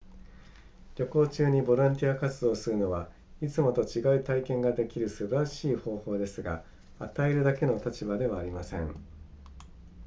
[0.95, 6.63] 旅行中にボランティア活動をするのはいつもと違う体験ができる素晴らしい方法ですが
[6.97, 8.95] 与えるだけの立場ではありません